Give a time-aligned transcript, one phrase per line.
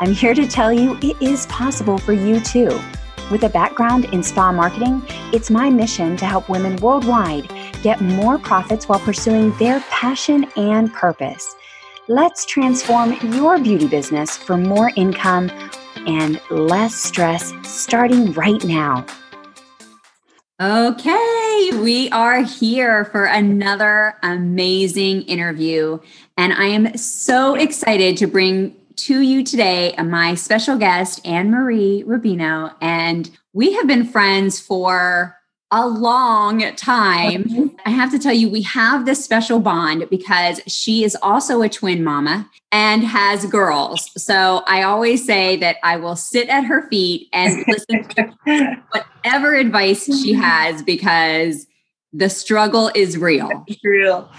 [0.00, 2.80] I'm here to tell you it is possible for you too.
[3.30, 5.02] With a background in spa marketing,
[5.32, 7.48] it's my mission to help women worldwide
[7.82, 11.54] get more profits while pursuing their passion and purpose.
[12.08, 15.50] Let's transform your beauty business for more income
[16.06, 19.06] and less stress starting right now.
[20.60, 25.98] Okay, we are here for another amazing interview.
[26.36, 31.50] And I am so excited to bring to you today uh, my special guest, Anne
[31.50, 32.74] Marie Rubino.
[32.80, 35.36] And we have been friends for
[35.70, 37.76] a long time.
[37.84, 41.68] I have to tell you, we have this special bond because she is also a
[41.68, 44.10] twin mama and has girls.
[44.16, 49.54] So I always say that I will sit at her feet and listen to whatever
[49.54, 51.66] advice she has because
[52.12, 53.64] the struggle is real.
[53.66, 54.30] It's real.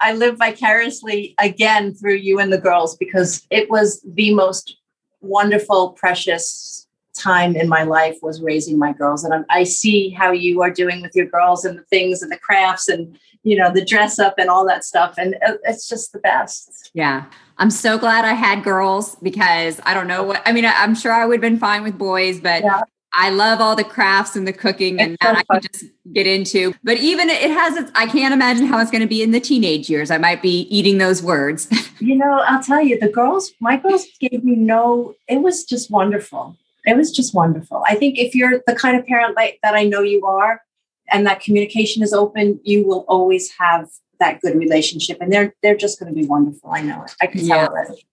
[0.00, 4.76] I live vicariously again through you and the girls because it was the most
[5.20, 9.24] wonderful, precious time in my life was raising my girls.
[9.24, 12.38] And I see how you are doing with your girls and the things and the
[12.38, 15.14] crafts and, you know, the dress up and all that stuff.
[15.18, 16.90] And it's just the best.
[16.94, 17.24] Yeah.
[17.56, 21.12] I'm so glad I had girls because I don't know what, I mean, I'm sure
[21.12, 22.82] I would have been fine with boys, but yeah.
[23.12, 26.74] I love all the crafts and the cooking and that I can just get into.
[26.84, 29.40] But even it has its, I can't imagine how it's going to be in the
[29.40, 30.10] teenage years.
[30.10, 31.68] I might be eating those words.
[32.00, 35.90] you know, I'll tell you, the girls, my girls gave me no, it was just
[35.90, 36.56] wonderful.
[36.84, 37.82] It was just wonderful.
[37.86, 40.62] I think if you're the kind of parent like that I know you are,
[41.10, 43.88] and that communication is open, you will always have
[44.20, 45.18] that good relationship.
[45.20, 46.70] And they're they're just going to be wonderful.
[46.70, 47.14] I know it.
[47.20, 47.66] I can tell yeah.
[47.66, 48.06] already.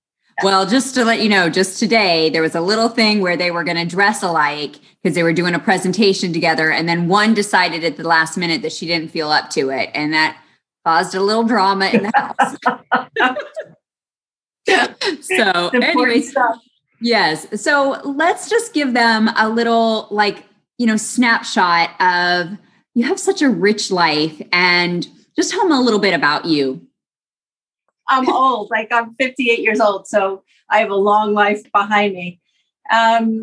[0.43, 3.51] Well, just to let you know, just today there was a little thing where they
[3.51, 6.71] were going to dress alike because they were doing a presentation together.
[6.71, 9.91] And then one decided at the last minute that she didn't feel up to it.
[9.93, 10.37] And that
[10.85, 13.37] caused a little drama in the house.
[15.21, 16.35] so, anyways,
[17.01, 17.61] yes.
[17.61, 20.45] So let's just give them a little, like,
[20.77, 22.57] you know, snapshot of
[22.93, 26.84] you have such a rich life and just tell them a little bit about you.
[28.07, 32.39] I'm old, like I'm 58 years old, so I have a long life behind me.
[32.91, 33.41] Um,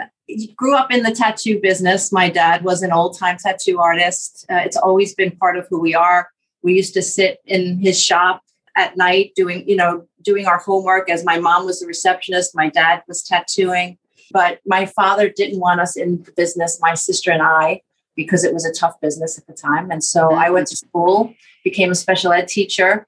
[0.57, 2.13] grew up in the tattoo business.
[2.13, 4.47] My dad was an old time tattoo artist.
[4.51, 6.29] Uh, it's always been part of who we are.
[6.63, 8.43] We used to sit in his shop
[8.77, 12.69] at night doing, you know, doing our homework as my mom was the receptionist, my
[12.69, 13.99] dad was tattooing.
[14.31, 17.83] But my father didn't want us in the business, my sister and I,
[18.17, 19.91] because it was a tough business at the time.
[19.91, 21.35] And so I went to school,
[21.65, 23.07] became a special ed teacher,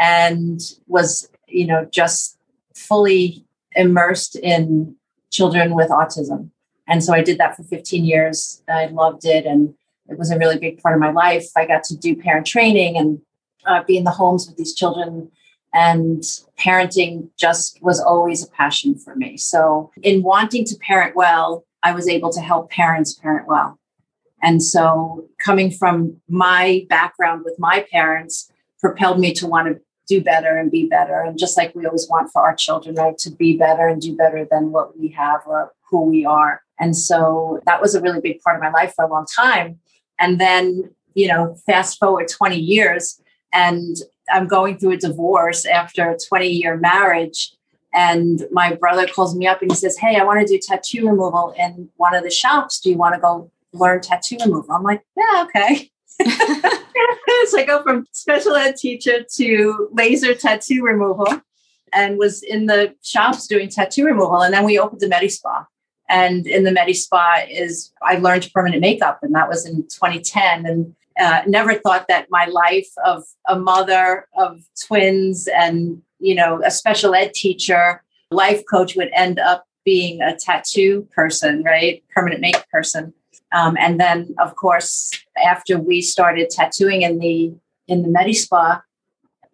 [0.00, 2.38] and was, you know, just
[2.74, 3.44] fully
[3.76, 4.96] immersed in
[5.30, 6.50] children with autism.
[6.88, 8.62] And so I did that for 15 years.
[8.68, 9.44] I loved it.
[9.46, 9.74] And
[10.08, 11.46] it was a really big part of my life.
[11.54, 13.20] I got to do parent training and
[13.64, 15.30] uh, be in the homes with these children.
[15.72, 16.24] And
[16.58, 19.36] parenting just was always a passion for me.
[19.36, 23.78] So, in wanting to parent well, I was able to help parents parent well.
[24.42, 28.50] And so, coming from my background with my parents,
[28.80, 31.20] propelled me to want to do better and be better.
[31.20, 34.16] And just like we always want for our children, right, to be better and do
[34.16, 36.62] better than what we have or who we are.
[36.80, 39.78] And so that was a really big part of my life for a long time.
[40.18, 43.20] And then, you know, fast forward 20 years,
[43.52, 43.96] and
[44.32, 47.52] I'm going through a divorce after a 20 year marriage.
[47.92, 51.08] And my brother calls me up and he says, Hey, I want to do tattoo
[51.08, 52.80] removal in one of the shops.
[52.80, 54.72] Do you want to go learn tattoo removal?
[54.74, 55.90] I'm like, Yeah, okay.
[57.46, 61.26] so I go from special ed teacher to laser tattoo removal
[61.92, 64.42] and was in the shops doing tattoo removal.
[64.42, 65.66] And then we opened the Medi Spa.
[66.08, 70.66] And in the Medi Spa is I learned permanent makeup, and that was in 2010.
[70.66, 76.60] And uh, never thought that my life of a mother of twins and you know
[76.64, 82.02] a special ed teacher, life coach would end up being a tattoo person, right?
[82.14, 83.14] Permanent makeup person.
[83.52, 85.10] Um, and then, of course,
[85.44, 87.54] after we started tattooing in the
[87.88, 88.82] in the Medi Spa,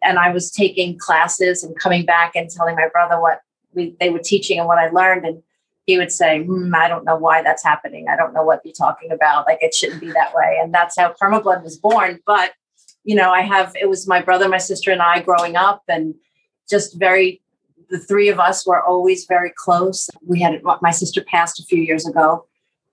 [0.03, 3.41] and I was taking classes and coming back and telling my brother what
[3.73, 5.43] we, they were teaching and what I learned, and
[5.87, 8.07] he would say, hmm, "I don't know why that's happening.
[8.09, 9.47] I don't know what you're talking about.
[9.47, 12.21] Like it shouldn't be that way." And that's how Permablend was born.
[12.27, 12.53] But
[13.05, 16.15] you know, I have it was my brother, my sister, and I growing up, and
[16.69, 17.41] just very
[17.89, 20.11] the three of us were always very close.
[20.27, 22.47] We had my sister passed a few years ago.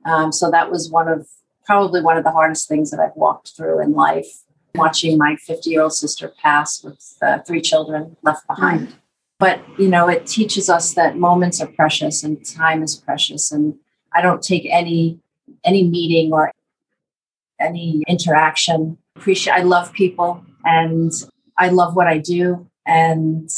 [0.06, 1.28] Um, so that was one of
[1.66, 4.28] probably one of the hardest things that I've walked through in life,
[4.76, 8.90] watching my 50 year old sister pass with uh, three children left behind.
[8.90, 8.94] Mm.
[9.40, 13.52] But, you know, it teaches us that moments are precious and time is precious.
[13.52, 13.76] And
[14.14, 15.20] I don't take any
[15.66, 16.52] any meeting or
[17.60, 18.98] any interaction.
[19.16, 21.12] Appreciate I love people and
[21.58, 22.70] I love what I do.
[22.86, 23.50] And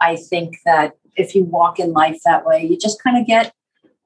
[0.00, 3.52] I think that if you walk in life that way, you just kind of get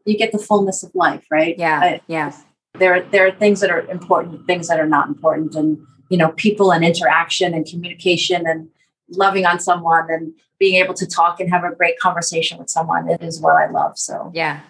[0.05, 1.57] you get the fullness of life, right?
[1.59, 1.81] Yeah.
[1.81, 2.33] I, yeah.
[2.75, 5.55] There there are things that are important, things that are not important.
[5.55, 5.79] And
[6.09, 8.69] you know, people and interaction and communication and
[9.09, 13.09] loving on someone and being able to talk and have a great conversation with someone
[13.09, 13.99] it is what I love.
[13.99, 14.61] So yeah.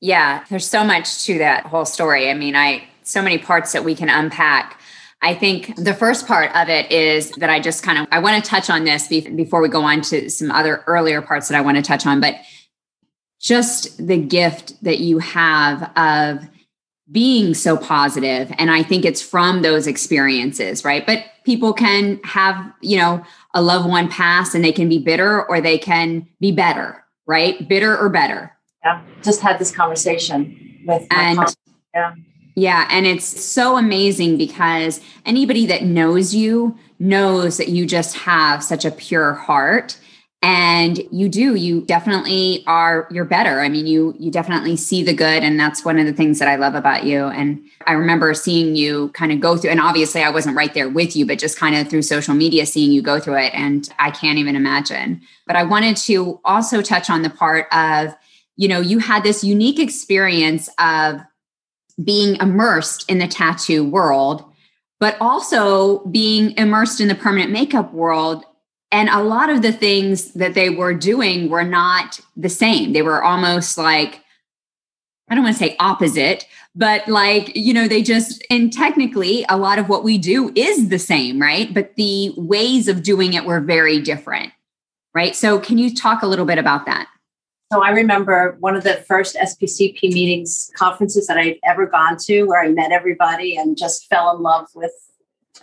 [0.00, 0.44] Yeah.
[0.48, 2.30] There's so much to that whole story.
[2.30, 4.80] I mean, I so many parts that we can unpack.
[5.20, 8.42] I think the first part of it is that I just kind of I want
[8.42, 11.60] to touch on this before we go on to some other earlier parts that I
[11.60, 12.34] want to touch on, but
[13.42, 16.48] just the gift that you have of
[17.10, 21.04] being so positive and I think it's from those experiences, right?
[21.04, 23.22] But people can have, you know,
[23.52, 27.68] a loved one pass and they can be bitter or they can be better, right?
[27.68, 28.56] Bitter or better.
[28.82, 29.02] Yeah.
[29.22, 31.38] Just had this conversation with and
[31.94, 32.14] yeah
[32.54, 38.62] yeah, and it's so amazing because anybody that knows you knows that you just have
[38.62, 39.98] such a pure heart
[40.44, 45.14] and you do you definitely are you're better i mean you you definitely see the
[45.14, 48.34] good and that's one of the things that i love about you and i remember
[48.34, 51.38] seeing you kind of go through and obviously i wasn't right there with you but
[51.38, 54.56] just kind of through social media seeing you go through it and i can't even
[54.56, 58.14] imagine but i wanted to also touch on the part of
[58.56, 61.20] you know you had this unique experience of
[62.02, 64.44] being immersed in the tattoo world,
[65.00, 68.44] but also being immersed in the permanent makeup world.
[68.92, 72.92] And a lot of the things that they were doing were not the same.
[72.92, 74.20] They were almost like,
[75.30, 79.56] I don't want to say opposite, but like, you know, they just, and technically, a
[79.56, 81.72] lot of what we do is the same, right?
[81.72, 84.52] But the ways of doing it were very different,
[85.14, 85.34] right?
[85.34, 87.08] So, can you talk a little bit about that?
[87.72, 92.42] So I remember one of the first SPCP meetings, conferences that I'd ever gone to,
[92.42, 94.92] where I met everybody and just fell in love with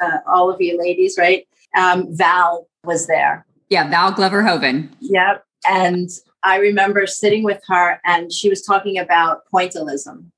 [0.01, 1.47] uh, all of you ladies, right?
[1.77, 3.45] Um, Val was there.
[3.69, 4.95] Yeah, Val Glover Hoven.
[5.00, 5.44] Yep.
[5.69, 6.10] And
[6.44, 10.31] I remember sitting with her and she was talking about pointillism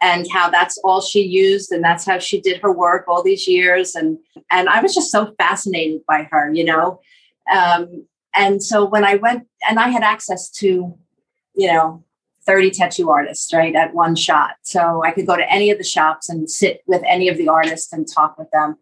[0.00, 3.46] and how that's all she used and that's how she did her work all these
[3.46, 3.94] years.
[3.94, 4.18] And
[4.50, 7.00] and I was just so fascinated by her, you know.
[7.54, 10.96] Um, and so when I went, and I had access to,
[11.54, 12.02] you know,
[12.46, 14.52] 30 tattoo artists, right, at one shot.
[14.62, 17.48] So I could go to any of the shops and sit with any of the
[17.48, 18.76] artists and talk with them.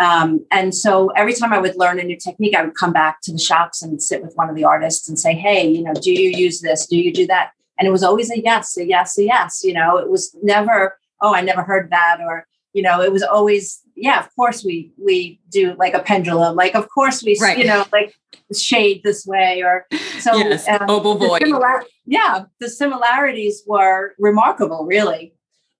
[0.00, 3.20] Um, and so every time I would learn a new technique, I would come back
[3.22, 5.92] to the shops and sit with one of the artists and say, Hey, you know,
[5.94, 6.86] do you use this?
[6.86, 7.52] Do you do that?
[7.78, 9.62] And it was always a yes, a yes, a yes.
[9.62, 13.22] You know, it was never, oh, I never heard that, or you know it was
[13.22, 17.58] always yeah of course we we do like a pendulum like of course we right.
[17.58, 18.14] you know like
[18.56, 19.86] shade this way or
[20.18, 25.34] so yes, um, oval void similar, yeah the similarities were remarkable really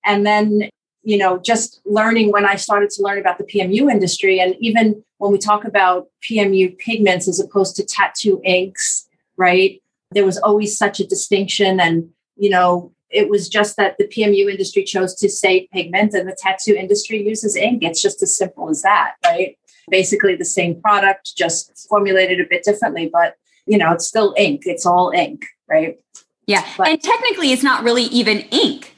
[0.04, 0.68] and then
[1.02, 5.02] you know just learning when i started to learn about the pmu industry and even
[5.18, 10.76] when we talk about pmu pigments as opposed to tattoo inks right there was always
[10.76, 15.28] such a distinction and you know it was just that the PMU industry chose to
[15.28, 17.82] say pigment and the tattoo industry uses ink.
[17.82, 19.58] It's just as simple as that, right?
[19.90, 23.34] Basically the same product, just formulated a bit differently, but
[23.66, 24.62] you know, it's still ink.
[24.64, 25.98] It's all ink, right?
[26.46, 26.66] Yeah.
[26.76, 28.89] But, and technically it's not really even ink.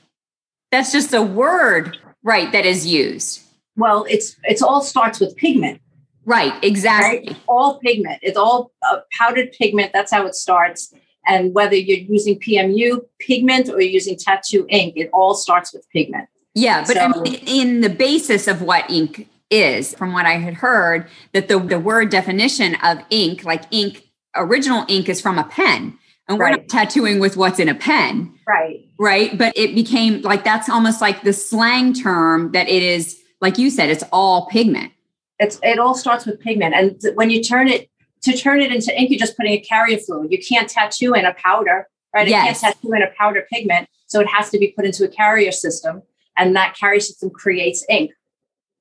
[0.72, 3.42] That's just a word, right, that is used.
[3.76, 5.80] Well, it's it's all starts with pigment.
[6.24, 7.28] Right, exactly.
[7.28, 7.40] Right?
[7.46, 8.18] All pigment.
[8.22, 9.92] It's all uh, powdered pigment.
[9.92, 10.92] That's how it starts
[11.26, 15.88] and whether you're using PMU pigment or you're using tattoo ink, it all starts with
[15.90, 16.28] pigment.
[16.54, 20.34] Yeah, but so, I mean, in the basis of what ink is, from what I
[20.34, 25.38] had heard, that the, the word definition of ink, like ink, original ink is from
[25.38, 25.98] a pen.
[26.32, 26.60] And we're right.
[26.60, 28.32] not tattooing with what's in a pen.
[28.48, 28.88] Right.
[28.98, 29.36] Right.
[29.36, 33.68] But it became like that's almost like the slang term that it is, like you
[33.68, 34.92] said, it's all pigment.
[35.38, 36.74] It's it all starts with pigment.
[36.74, 37.90] And when you turn it
[38.22, 40.32] to turn it into ink, you're just putting a carrier fluid.
[40.32, 42.26] You can't tattoo in a powder, right?
[42.26, 42.62] Yes.
[42.62, 43.88] can't tattoo in a powder pigment.
[44.06, 46.02] So it has to be put into a carrier system.
[46.38, 48.12] And that carrier system creates ink.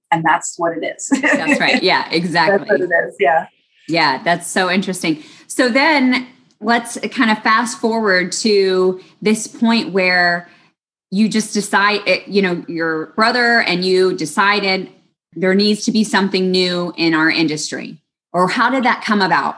[0.10, 1.08] And that's what it is.
[1.22, 1.84] that's right.
[1.84, 2.60] Yeah, exactly.
[2.70, 3.16] that's what it is.
[3.20, 3.48] Yeah.
[3.90, 5.22] Yeah, that's so interesting.
[5.48, 6.28] So then
[6.62, 10.50] let's kind of fast forward to this point where
[11.10, 14.90] you just decide, eh, you know, your brother and you decided
[15.34, 18.02] there needs to be something new in our industry
[18.32, 19.58] or how did that come about?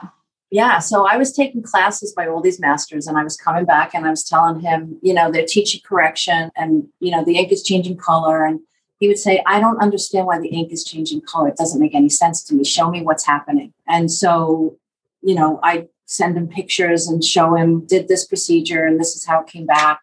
[0.54, 3.92] yeah, so I was taking classes by all these masters, and I was coming back
[3.92, 7.50] and I was telling him, you know, they're teaching correction, and you know, the ink
[7.50, 8.60] is changing color, and
[9.00, 11.48] he would say, I don't understand why the ink is changing color.
[11.48, 12.62] It doesn't make any sense to me.
[12.62, 13.72] Show me what's happening.
[13.88, 14.78] And so,
[15.22, 19.24] you know, I send him pictures and show him, did this procedure and this is
[19.24, 20.00] how it came back.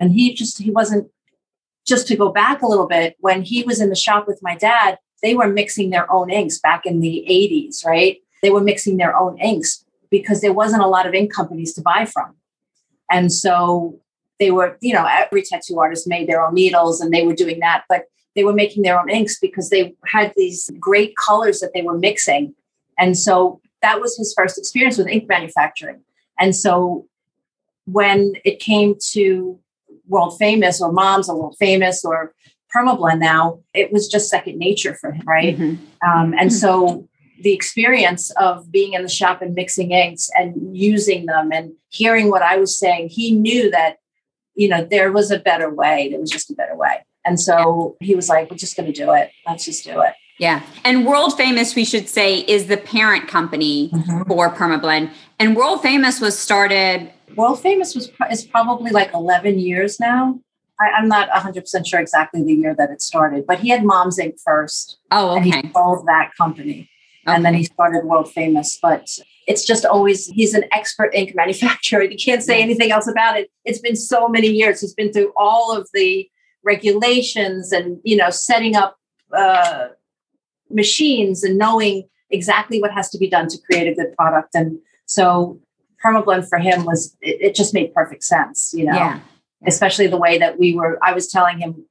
[0.00, 1.10] And he just, he wasn't,
[1.86, 4.56] just to go back a little bit, when he was in the shop with my
[4.56, 8.18] dad, they were mixing their own inks back in the 80s, right?
[8.42, 11.80] They were mixing their own inks because there wasn't a lot of ink companies to
[11.80, 12.34] buy from.
[13.10, 14.00] And so
[14.38, 17.60] they were, you know, every tattoo artist made their own needles and they were doing
[17.60, 21.72] that, but they were making their own inks because they had these great colors that
[21.74, 22.54] they were mixing.
[22.98, 26.00] And so that was his first experience with ink manufacturing.
[26.38, 27.06] And so
[27.84, 29.58] when it came to
[30.08, 32.34] world famous or moms or world famous or
[32.74, 35.58] permablend now, it was just second nature for him, right?
[35.58, 36.08] Mm-hmm.
[36.08, 36.48] Um, and mm-hmm.
[36.48, 37.08] so
[37.40, 42.30] the experience of being in the shop and mixing inks and using them and hearing
[42.30, 43.98] what I was saying, he knew that,
[44.54, 46.08] you know, there was a better way.
[46.10, 47.04] There was just a better way.
[47.24, 49.30] And so he was like, we're just going to do it.
[49.46, 50.14] Let's just do it.
[50.42, 50.60] Yeah.
[50.84, 54.24] And World Famous, we should say, is the parent company mm-hmm.
[54.24, 55.12] for Permablend.
[55.38, 57.12] And World Famous was started.
[57.36, 60.40] World Famous was is probably like 11 years now.
[60.80, 64.18] I, am not 100% sure exactly the year that it started, but he had Mom's
[64.18, 64.98] Ink first.
[65.12, 65.52] Oh, okay.
[65.52, 66.90] And he sold that company.
[67.24, 67.36] Okay.
[67.36, 68.80] And then he started World Famous.
[68.82, 69.06] But
[69.46, 72.02] it's just always, he's an expert ink manufacturer.
[72.10, 73.48] You can't say anything else about it.
[73.64, 74.80] It's been so many years.
[74.80, 76.28] He's been through all of the
[76.64, 78.96] regulations and, you know, setting up
[79.32, 79.90] uh,
[80.72, 84.54] machines and knowing exactly what has to be done to create a good product.
[84.54, 85.60] And so
[86.04, 89.20] permablend for him was, it, it just made perfect sense, you know, yeah.
[89.66, 91.84] especially the way that we were, I was telling him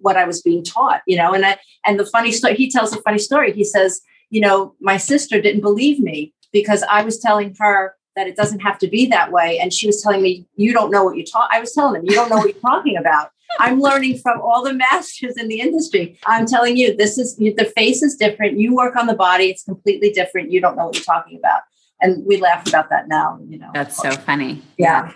[0.00, 2.92] what I was being taught, you know, and I, and the funny story, he tells
[2.92, 3.52] a funny story.
[3.52, 8.26] He says, you know, my sister didn't believe me because I was telling her that
[8.26, 9.58] it doesn't have to be that way.
[9.58, 11.48] And she was telling me, you don't know what you talk.
[11.52, 13.30] I was telling him, you don't know what you're talking about.
[13.58, 16.18] I'm learning from all the masters in the industry.
[16.26, 18.58] I'm telling you, this is the face is different.
[18.58, 20.50] You work on the body, it's completely different.
[20.50, 21.62] You don't know what you're talking about.
[22.00, 23.70] And we laugh about that now, you know.
[23.72, 24.62] That's so funny.
[24.76, 25.12] Yeah.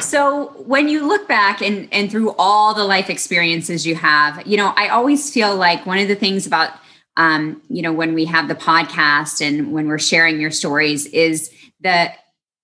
[0.00, 4.56] So when you look back and and through all the life experiences you have, you
[4.56, 6.70] know, I always feel like one of the things about
[7.16, 11.50] um, you know, when we have the podcast and when we're sharing your stories is
[11.82, 12.18] that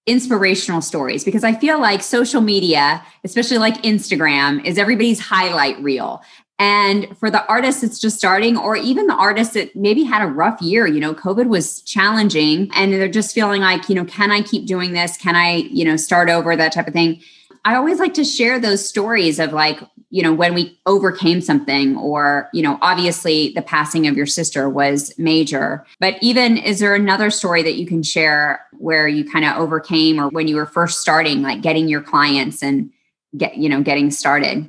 [0.07, 6.23] inspirational stories because I feel like social media, especially like Instagram, is everybody's highlight reel.
[6.59, 10.27] And for the artists that's just starting, or even the artists that maybe had a
[10.27, 14.31] rough year, you know, COVID was challenging and they're just feeling like, you know, can
[14.31, 15.17] I keep doing this?
[15.17, 17.23] Can I, you know, start over, that type of thing.
[17.65, 19.81] I always like to share those stories of like,
[20.11, 24.69] you know, when we overcame something, or, you know, obviously the passing of your sister
[24.69, 25.87] was major.
[26.01, 30.21] But even is there another story that you can share where you kind of overcame
[30.21, 32.91] or when you were first starting, like getting your clients and
[33.37, 34.69] get, you know, getting started?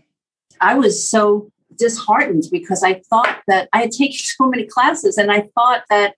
[0.62, 5.32] I was so disheartened because I thought that I had taken so many classes and
[5.32, 6.16] I thought that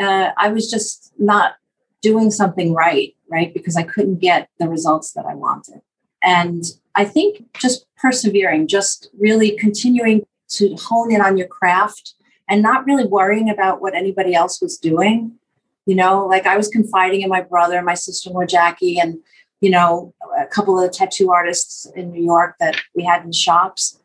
[0.00, 1.56] uh, I was just not
[2.00, 3.52] doing something right, right?
[3.52, 5.82] Because I couldn't get the results that I wanted.
[6.22, 6.64] And
[6.98, 12.14] I think just persevering, just really continuing to hone in on your craft
[12.48, 15.38] and not really worrying about what anybody else was doing.
[15.86, 19.18] You know, like I was confiding in my brother, my sister in law, Jackie, and,
[19.60, 24.00] you know, a couple of tattoo artists in New York that we had in shops.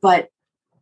[0.00, 0.30] But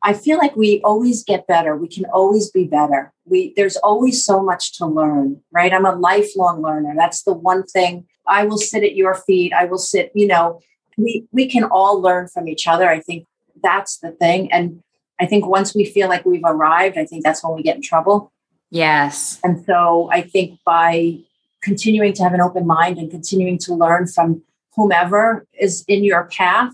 [0.04, 1.76] I feel like we always get better.
[1.76, 3.12] We can always be better.
[3.24, 5.72] We there's always so much to learn, right?
[5.72, 6.94] I'm a lifelong learner.
[6.96, 9.52] That's the one thing I will sit at your feet.
[9.52, 10.60] I will sit, you know,
[10.96, 12.88] we we can all learn from each other.
[12.88, 13.26] I think
[13.62, 14.50] that's the thing.
[14.52, 14.82] And
[15.20, 17.82] I think once we feel like we've arrived, I think that's when we get in
[17.82, 18.32] trouble.
[18.70, 19.38] Yes.
[19.42, 21.18] And so I think by
[21.62, 24.42] continuing to have an open mind and continuing to learn from
[24.74, 26.72] whomever is in your path,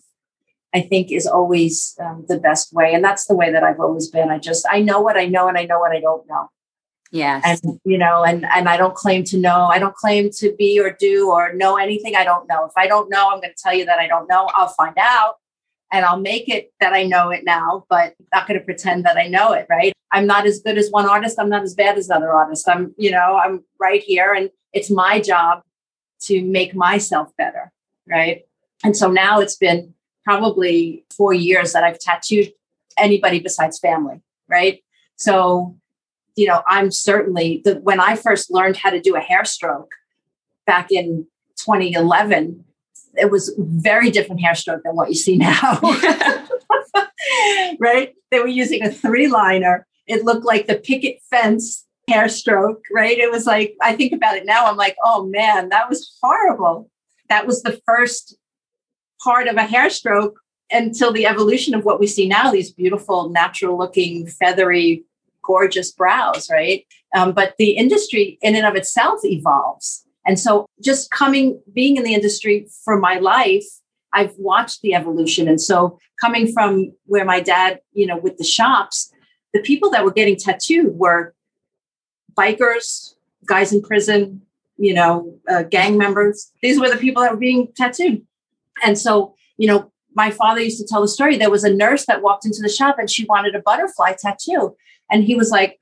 [0.75, 2.93] I think is always um, the best way.
[2.95, 4.31] And that's the way that I've always been.
[4.31, 6.51] I just, I know what I know and I know what I don't know.
[7.13, 7.61] Yes.
[7.63, 9.67] And you know, and and I don't claim to know.
[9.67, 12.65] I don't claim to be or do or know anything I don't know.
[12.65, 14.49] If I don't know, I'm going to tell you that I don't know.
[14.57, 15.35] I'll find out
[15.93, 19.05] and I'll make it that I know it now, but I'm not going to pretend
[19.05, 19.93] that I know it, right?
[20.11, 22.67] I'm not as good as one artist, I'm not as bad as another artist.
[22.67, 25.63] I'm, you know, I'm right here and it's my job
[26.23, 27.73] to make myself better,
[28.09, 28.47] right?
[28.85, 29.93] And so now it's been
[30.25, 32.53] probably 4 years that I've tattooed
[32.97, 34.83] anybody besides family, right?
[35.17, 35.77] So
[36.37, 39.91] you know, I'm certainly the when I first learned how to do a hair stroke
[40.67, 42.65] back in 2011,
[43.17, 45.79] it was very different hair stroke than what you see now.
[47.79, 48.15] right?
[48.31, 49.87] They were using a three liner.
[50.07, 53.17] It looked like the picket fence hair stroke, right?
[53.19, 56.91] It was like, I think about it now, I'm like, oh man, that was horrible.
[57.29, 58.37] That was the first
[59.23, 60.39] part of a hair stroke
[60.71, 65.05] until the evolution of what we see now these beautiful, natural looking, feathery,
[65.45, 66.87] gorgeous brows, right?
[67.15, 70.05] Um, but the industry in and of itself evolves.
[70.25, 73.65] And so just coming, being in the industry for my life,
[74.13, 75.49] I've watched the evolution.
[75.49, 79.11] And so coming from where my dad, you know, with the shops,
[79.53, 81.35] the people that were getting tattooed were
[82.35, 83.15] bikers,
[83.47, 84.43] guys in prison,
[84.77, 86.51] you know, uh, gang members.
[86.63, 88.23] These were the people that were being tattooed.
[88.85, 91.37] And so, you know, my father used to tell the story.
[91.37, 94.77] There was a nurse that walked into the shop and she wanted a butterfly tattoo.
[95.13, 95.79] And he was like,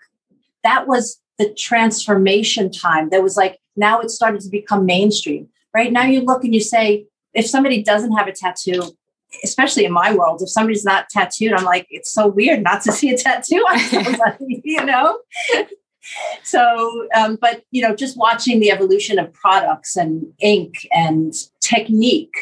[0.64, 3.08] that was the transformation time.
[3.10, 5.48] That was like, now it started to become mainstream.
[5.72, 8.96] Right now, you look and you say, if somebody doesn't have a tattoo,
[9.44, 12.92] especially in my world, if somebody's not tattooed, I'm like, it's so weird not to
[12.98, 15.18] see a tattoo on somebody, you know?
[16.42, 22.34] so, um, but, you know, just watching the evolution of products and ink and technique,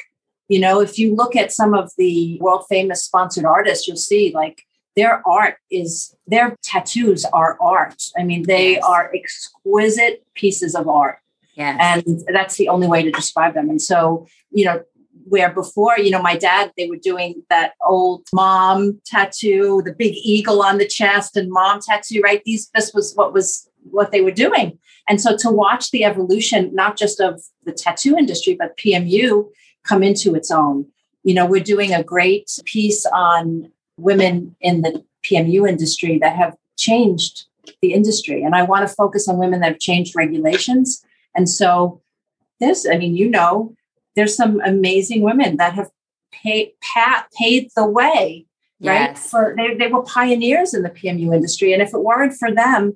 [0.48, 4.32] you know, if you look at some of the world famous sponsored artists, you'll see
[4.34, 4.62] like
[4.98, 8.02] their art is, their tattoos are art.
[8.18, 8.84] I mean, they yes.
[8.84, 11.18] are exquisite pieces of art.
[11.54, 11.76] Yeah.
[11.80, 13.70] And that's the only way to describe them.
[13.70, 14.82] And so, you know,
[15.28, 20.14] where before, you know, my dad, they were doing that old mom tattoo, the big
[20.16, 22.42] eagle on the chest and mom tattoo, right?
[22.44, 24.78] These, this was what was what they were doing.
[25.08, 29.48] And so to watch the evolution, not just of the tattoo industry, but PMU
[29.84, 30.86] come into its own.
[31.22, 36.56] You know, we're doing a great piece on women in the PMU industry that have
[36.78, 37.44] changed
[37.82, 38.42] the industry.
[38.42, 41.04] And I want to focus on women that have changed regulations.
[41.34, 42.00] And so
[42.60, 43.74] this, I mean, you know,
[44.16, 45.90] there's some amazing women that have
[46.32, 46.72] paid
[47.36, 48.46] paved the way,
[48.80, 49.10] right?
[49.10, 49.30] Yes.
[49.30, 51.72] For they, they were pioneers in the PMU industry.
[51.72, 52.94] And if it weren't for them,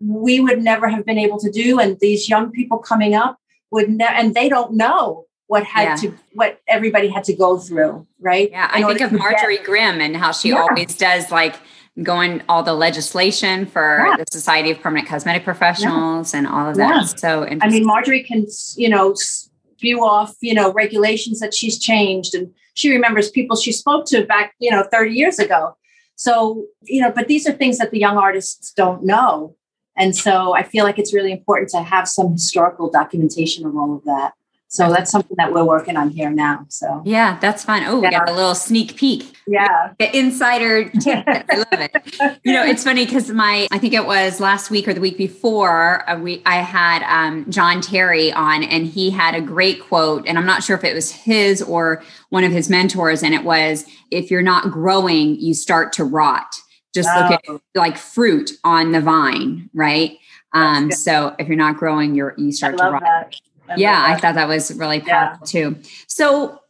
[0.00, 1.78] we would never have been able to do.
[1.78, 3.38] And these young people coming up
[3.70, 5.94] would never, and they don't know what had yeah.
[5.94, 8.50] to what everybody had to go through right?
[8.50, 10.56] Yeah i think of marjorie get, grimm and how she yeah.
[10.62, 11.54] always does like
[12.02, 14.16] going all the legislation for yeah.
[14.16, 17.20] the society of permanent cosmetic professionals and all of that.
[17.20, 22.34] So i mean marjorie can you know spew off you know regulations that she's changed
[22.34, 25.76] and she remembers people she spoke to back you know 30 years ago.
[26.16, 29.54] So you know but these are things that the young artists don't know.
[29.96, 33.94] And so i feel like it's really important to have some historical documentation of all
[33.94, 34.32] of that
[34.74, 36.66] so that's something that we're working on here now.
[36.68, 37.84] So yeah, that's fun.
[37.86, 39.32] Oh, we got a little sneak peek.
[39.46, 40.90] Yeah, the insider.
[41.00, 41.22] tip.
[41.28, 42.40] I love it.
[42.42, 45.16] You know, it's funny because my I think it was last week or the week
[45.16, 50.26] before uh, we I had um, John Terry on, and he had a great quote,
[50.26, 53.44] and I'm not sure if it was his or one of his mentors, and it
[53.44, 56.56] was, "If you're not growing, you start to rot."
[56.92, 57.20] Just oh.
[57.20, 57.60] look at oh.
[57.76, 60.18] like fruit on the vine, right?
[60.52, 63.02] Um, so if you're not growing, you're you start to rot.
[63.02, 63.36] That
[63.76, 65.70] yeah, I thought that was really powerful yeah.
[65.70, 65.76] too.
[66.06, 66.60] So,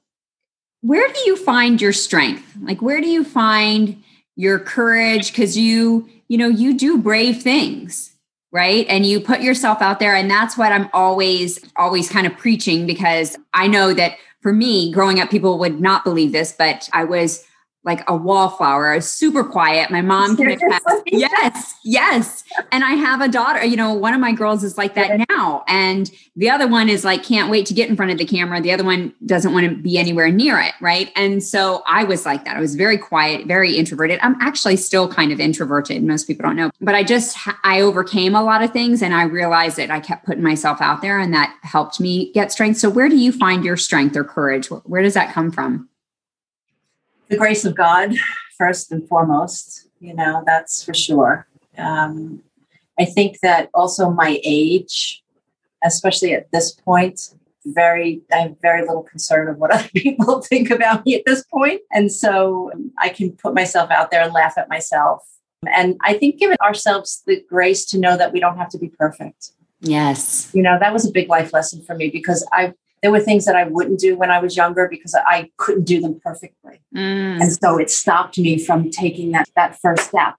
[0.80, 2.44] where do you find your strength?
[2.60, 4.02] Like, where do you find
[4.36, 5.32] your courage?
[5.32, 8.14] Because you, you know, you do brave things,
[8.52, 8.86] right?
[8.88, 10.14] And you put yourself out there.
[10.14, 14.92] And that's what I'm always, always kind of preaching because I know that for me,
[14.92, 17.46] growing up, people would not believe this, but I was
[17.84, 19.90] like a wallflower, super quiet.
[19.90, 20.86] My mom can attest.
[21.06, 22.44] Yes, yes.
[22.72, 25.64] And I have a daughter, you know, one of my girls is like that now.
[25.68, 28.60] And the other one is like, can't wait to get in front of the camera.
[28.60, 30.72] The other one doesn't want to be anywhere near it.
[30.80, 31.12] Right.
[31.14, 32.56] And so I was like that.
[32.56, 34.18] I was very quiet, very introverted.
[34.22, 36.02] I'm actually still kind of introverted.
[36.02, 39.24] Most people don't know, but I just, I overcame a lot of things and I
[39.24, 42.78] realized that I kept putting myself out there and that helped me get strength.
[42.78, 44.68] So where do you find your strength or courage?
[44.68, 45.88] Where does that come from?
[47.34, 48.14] The grace of God,
[48.56, 51.46] first and foremost, you know, that's for sure.
[51.76, 52.42] Um,
[52.98, 55.22] I think that also my age,
[55.82, 57.34] especially at this point,
[57.66, 61.44] very I have very little concern of what other people think about me at this
[61.44, 61.80] point.
[61.90, 65.26] And so I can put myself out there and laugh at myself.
[65.66, 68.88] And I think giving ourselves the grace to know that we don't have to be
[68.88, 69.50] perfect.
[69.80, 70.50] Yes.
[70.54, 73.44] You know, that was a big life lesson for me because I there were things
[73.44, 76.80] that I wouldn't do when I was younger because I couldn't do them perfectly.
[76.96, 77.38] Mm.
[77.38, 80.36] And so it stopped me from taking that, that first step.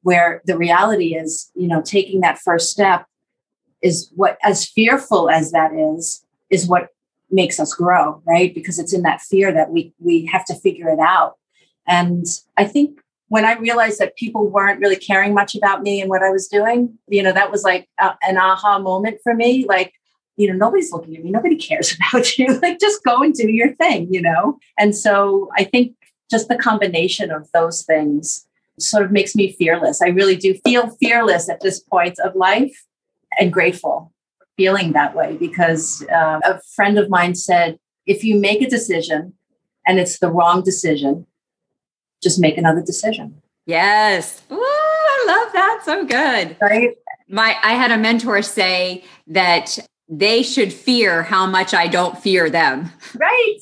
[0.00, 3.04] Where the reality is, you know, taking that first step
[3.82, 6.88] is what, as fearful as that is, is what
[7.30, 8.54] makes us grow, right?
[8.54, 11.34] Because it's in that fear that we we have to figure it out.
[11.86, 12.24] And
[12.56, 16.22] I think when I realized that people weren't really caring much about me and what
[16.22, 19.66] I was doing, you know, that was like a, an aha moment for me.
[19.68, 19.92] Like,
[20.38, 22.58] you know, nobody's looking at me, nobody cares about you.
[22.60, 24.58] like, just go and do your thing, you know?
[24.78, 25.94] And so I think
[26.30, 28.46] just the combination of those things
[28.78, 30.00] sort of makes me fearless.
[30.00, 32.86] I really do feel fearless at this point of life
[33.38, 34.12] and grateful
[34.56, 39.34] feeling that way because uh, a friend of mine said, if you make a decision
[39.86, 41.26] and it's the wrong decision,
[42.22, 43.40] just make another decision.
[43.66, 44.42] Yes.
[44.50, 45.82] Ooh, I love that.
[45.84, 46.56] So good.
[46.60, 46.96] Right.
[47.28, 52.48] My I had a mentor say that they should fear how much I don't fear
[52.48, 52.90] them.
[53.14, 53.58] Right.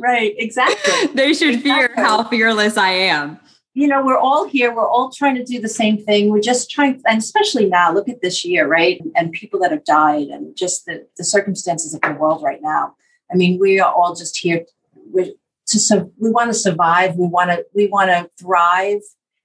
[0.00, 0.34] Right.
[0.38, 1.06] Exactly.
[1.14, 1.70] they should exactly.
[1.70, 3.38] fear how fearless I am.
[3.74, 4.72] You know, we're all here.
[4.72, 6.30] We're all trying to do the same thing.
[6.30, 9.00] We're just trying, and especially now, look at this year, right?
[9.16, 12.94] And people that have died and just the, the circumstances of the world right now.
[13.32, 14.64] I mean, we are all just here.
[14.94, 15.32] We're,
[15.66, 17.16] to so we want to survive.
[17.16, 19.00] We want to we want to thrive.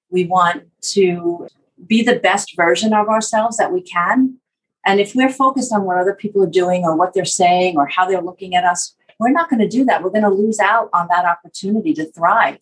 [0.09, 1.47] We want to
[1.87, 4.37] be the best version of ourselves that we can.
[4.85, 7.87] And if we're focused on what other people are doing or what they're saying or
[7.87, 10.01] how they're looking at us, we're not going to do that.
[10.01, 12.59] We're going to lose out on that opportunity to thrive.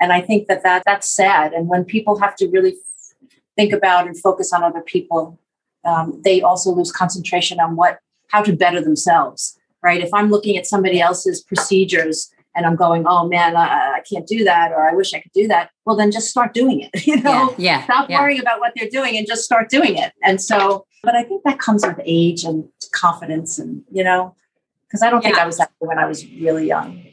[0.00, 1.52] And I think that, that that's sad.
[1.52, 2.76] And when people have to really
[3.56, 5.38] think about and focus on other people,
[5.84, 9.58] um, they also lose concentration on what how to better themselves.
[9.82, 10.00] Right?
[10.00, 14.26] If I'm looking at somebody else's procedures and I'm going, oh man, I, I, can't
[14.26, 15.70] do that, or I wish I could do that.
[15.84, 17.06] Well, then just start doing it.
[17.06, 18.20] You know, yeah, yeah stop yeah.
[18.20, 20.12] worrying about what they're doing and just start doing it.
[20.24, 24.34] And so, but I think that comes with age and confidence, and you know,
[24.86, 25.30] because I don't yeah.
[25.30, 27.04] think I was that when I was really young.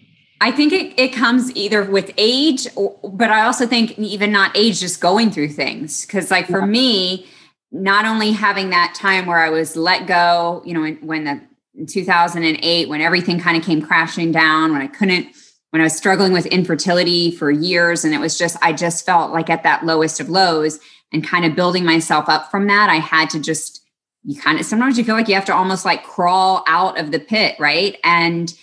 [0.41, 4.55] I think it, it comes either with age, or, but I also think even not
[4.55, 6.05] age, just going through things.
[6.05, 7.25] Because, like for me,
[7.71, 11.41] not only having that time where I was let go, you know, when, when the
[11.77, 15.27] in 2008 when everything kind of came crashing down when i couldn't
[15.71, 19.31] when i was struggling with infertility for years and it was just i just felt
[19.31, 20.79] like at that lowest of lows
[21.13, 23.85] and kind of building myself up from that i had to just
[24.25, 27.11] you kind of sometimes you feel like you have to almost like crawl out of
[27.11, 27.97] the pit right?
[28.03, 28.53] And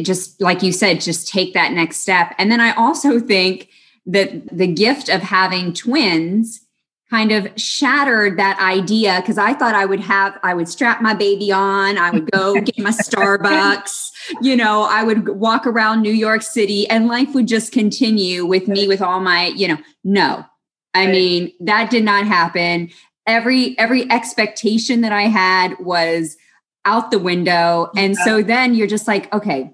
[0.00, 2.34] just like you said just take that next step.
[2.38, 3.68] And then i also think
[4.06, 6.60] that the gift of having twins
[7.08, 11.12] kind of shattered that idea because I thought I would have, I would strap my
[11.12, 16.12] baby on, I would go get my Starbucks, you know, I would walk around New
[16.12, 20.46] York City and life would just continue with me with all my, you know, no.
[20.94, 22.90] I mean, that did not happen.
[23.26, 26.36] Every every expectation that I had was
[26.84, 27.90] out the window.
[27.96, 29.70] And so then you're just like, okay,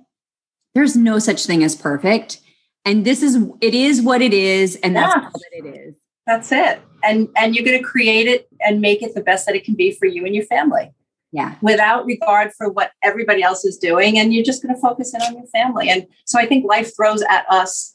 [0.74, 2.40] there's no such thing as perfect.
[2.84, 5.94] And this is it is what it is, and that's all that it is.
[6.26, 6.80] That's it.
[7.02, 9.74] And and you're going to create it and make it the best that it can
[9.74, 10.92] be for you and your family.
[11.32, 11.56] Yeah.
[11.60, 15.20] Without regard for what everybody else is doing and you're just going to focus in
[15.20, 15.90] on your family.
[15.90, 17.94] And so I think life throws at us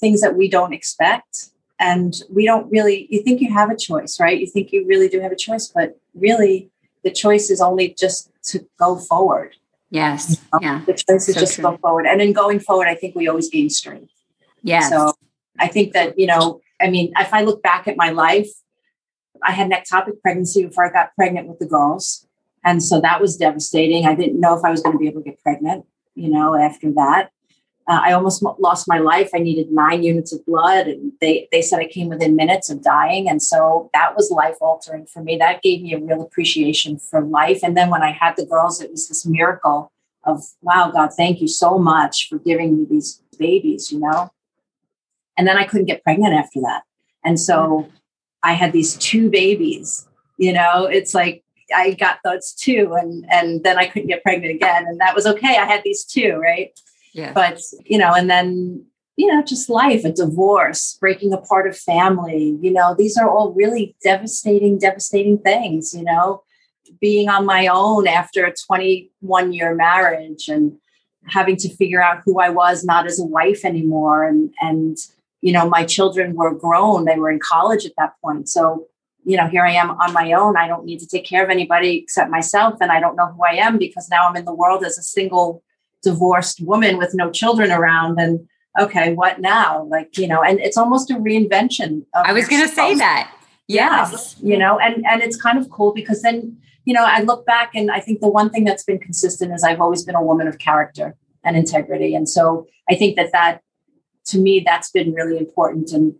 [0.00, 4.18] things that we don't expect and we don't really you think you have a choice,
[4.20, 4.38] right?
[4.38, 6.70] You think you really do have a choice, but really
[7.02, 9.56] the choice is only just to go forward.
[9.90, 10.30] Yes.
[10.30, 10.58] You know?
[10.62, 10.82] Yeah.
[10.86, 11.62] The choice is so just true.
[11.62, 12.06] go forward.
[12.06, 14.12] And in going forward, I think we always gain strength.
[14.62, 14.88] Yeah.
[14.88, 15.12] So
[15.58, 18.48] I think that, you know, I mean, if I look back at my life,
[19.42, 22.26] I had an ectopic pregnancy before I got pregnant with the girls.
[22.64, 24.06] And so that was devastating.
[24.06, 25.84] I didn't know if I was going to be able to get pregnant,
[26.14, 27.30] you know, after that.
[27.86, 29.28] Uh, I almost lost my life.
[29.34, 32.82] I needed nine units of blood, and they, they said I came within minutes of
[32.82, 33.28] dying.
[33.28, 35.36] And so that was life altering for me.
[35.36, 37.60] That gave me a real appreciation for life.
[37.62, 39.92] And then when I had the girls, it was this miracle
[40.24, 44.30] of, wow, God, thank you so much for giving me these babies, you know?
[45.36, 46.84] And then I couldn't get pregnant after that.
[47.24, 47.88] And so
[48.42, 50.06] I had these two babies,
[50.38, 51.42] you know, it's like
[51.74, 54.86] I got those two and and then I couldn't get pregnant again.
[54.86, 55.56] And that was okay.
[55.56, 56.78] I had these two, right?
[57.14, 57.32] Yeah.
[57.32, 58.84] But, you know, and then,
[59.16, 63.52] you know, just life, a divorce, breaking apart of family, you know, these are all
[63.52, 66.42] really devastating, devastating things, you know,
[67.00, 70.76] being on my own after a 21 year marriage and
[71.26, 74.98] having to figure out who I was not as a wife anymore and and
[75.44, 78.48] you know, my children were grown, they were in college at that point.
[78.48, 78.86] So,
[79.26, 80.56] you know, here I am on my own.
[80.56, 82.78] I don't need to take care of anybody except myself.
[82.80, 85.02] And I don't know who I am because now I'm in the world as a
[85.02, 85.62] single
[86.04, 88.20] divorced woman with no children around.
[88.20, 88.46] And
[88.78, 89.84] okay, what now?
[89.84, 92.04] Like, you know, and it's almost a reinvention.
[92.14, 93.34] I was going to say that.
[93.66, 94.36] Yes.
[94.40, 97.46] Yeah, you know, and, and it's kind of cool because then, you know, I look
[97.46, 100.22] back and I think the one thing that's been consistent is I've always been a
[100.22, 102.14] woman of character and integrity.
[102.14, 103.62] And so I think that that
[104.26, 105.92] to me, that's been really important.
[105.92, 106.14] And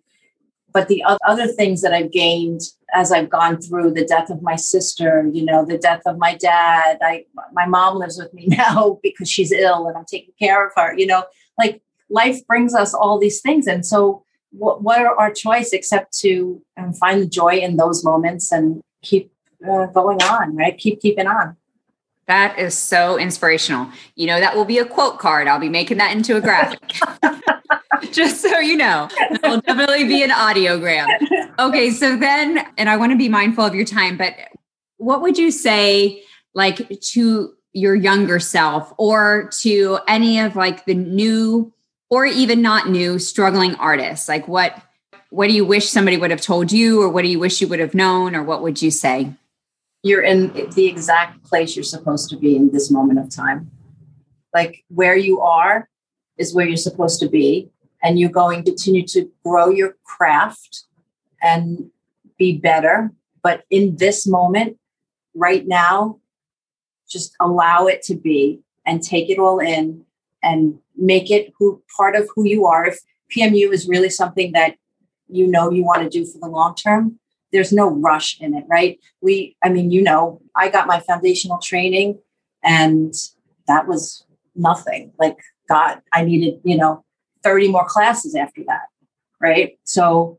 [0.73, 2.63] but the other things that I've gained
[2.95, 6.37] as I've gone through the death of my sister, you know, the death of my
[6.37, 6.99] dad.
[7.03, 10.73] I my mom lives with me now because she's ill and I'm taking care of
[10.77, 10.97] her.
[10.97, 11.25] You know,
[11.59, 14.25] like life brings us all these things, and so
[14.57, 18.81] what, what are our choice except to um, find the joy in those moments and
[19.03, 19.33] keep
[19.69, 20.79] uh, going on, right?
[20.79, 21.57] Keep keeping on.
[22.27, 23.91] That is so inspirational.
[24.15, 25.47] You know, that will be a quote card.
[25.47, 26.81] I'll be making that into a graphic.
[28.13, 31.07] Just so you know, it'll definitely be an audiogram.
[31.59, 34.35] Okay, so then, and I want to be mindful of your time, but
[34.97, 36.23] what would you say,
[36.55, 41.73] like, to your younger self or to any of like the new
[42.09, 44.29] or even not new struggling artists?
[44.29, 44.81] Like, what?
[45.31, 47.67] What do you wish somebody would have told you, or what do you wish you
[47.67, 49.35] would have known, or what would you say?
[50.05, 53.73] You're in the exact place you're supposed to be in this moment of time.
[54.53, 55.89] Like where you are
[56.39, 57.69] is where you're supposed to be
[58.01, 60.85] and you're going to continue to grow your craft
[61.45, 61.91] and
[62.39, 63.13] be better.
[63.43, 64.79] But in this moment,
[65.35, 66.19] right now,
[67.09, 70.05] just allow it to be and take it all in
[70.43, 72.87] and make it who part of who you are.
[72.87, 72.99] If
[73.37, 74.77] PMU is really something that
[75.29, 77.19] you know you want to do for the long term,
[77.53, 78.99] there's no rush in it, right?
[79.21, 82.19] We, I mean, you know, I got my foundational training
[82.63, 83.15] and
[83.69, 84.25] that was
[84.57, 85.13] nothing.
[85.19, 85.37] Like,
[85.69, 87.05] God, I needed, you know,
[87.43, 88.87] 30 more classes after that.
[89.41, 89.79] Right.
[89.85, 90.39] So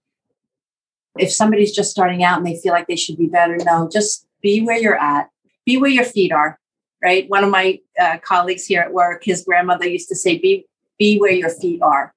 [1.17, 4.27] if somebody's just starting out and they feel like they should be better, no, just
[4.41, 5.29] be where you're at,
[5.65, 6.59] be where your feet are.
[7.03, 7.29] Right.
[7.29, 10.65] One of my uh, colleagues here at work, his grandmother used to say, be,
[10.97, 12.15] be where your feet are.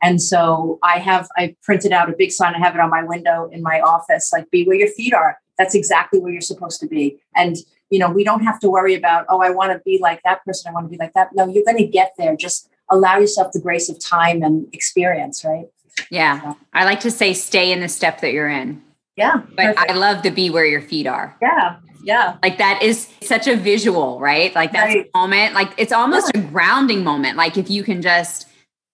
[0.00, 2.54] And so I have, I printed out a big sign.
[2.54, 5.38] I have it on my window in my office, like, be where your feet are.
[5.58, 7.20] That's exactly where you're supposed to be.
[7.34, 7.56] And,
[7.90, 10.44] you know, we don't have to worry about, oh, I want to be like that
[10.44, 10.70] person.
[10.70, 11.30] I want to be like that.
[11.34, 12.36] No, you're going to get there.
[12.36, 15.66] Just allow yourself the grace of time and experience, right?
[16.10, 16.54] Yeah.
[16.72, 18.82] I like to say stay in the step that you're in.
[19.16, 19.42] Yeah.
[19.56, 19.90] But perfect.
[19.90, 21.36] I love to be where your feet are.
[21.42, 21.76] Yeah.
[22.02, 22.36] Yeah.
[22.42, 24.54] Like that is such a visual, right?
[24.54, 25.10] Like that's right.
[25.14, 25.54] a moment.
[25.54, 26.40] Like it's almost yeah.
[26.40, 27.36] a grounding moment.
[27.36, 28.48] Like if you can just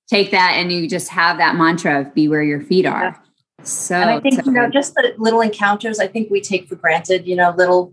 [0.08, 3.02] take that and you just have that mantra of be where your feet are.
[3.02, 3.16] Yeah.
[3.62, 6.68] So and I think, so you know, just the little encounters I think we take
[6.68, 7.92] for granted, you know, little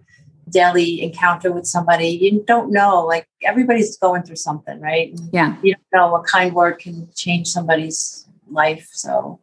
[0.50, 5.18] daily encounter with somebody, you don't know, like everybody's going through something, right?
[5.32, 5.56] Yeah.
[5.64, 8.88] You don't know a kind word can change somebody's life.
[8.92, 9.40] So,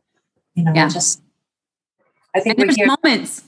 [0.54, 0.88] you know, yeah.
[0.88, 1.22] just
[2.34, 3.44] I think there's here- moments.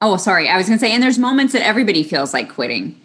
[0.00, 0.48] Oh, sorry.
[0.48, 3.00] I was gonna say, and there's moments that everybody feels like quitting,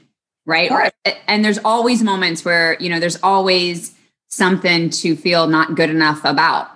[0.46, 0.70] right?
[0.72, 0.90] Or
[1.28, 3.96] and there's always moments where, you know, there's always
[4.28, 6.70] something to feel not good enough about.